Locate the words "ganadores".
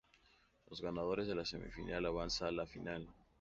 0.81-1.27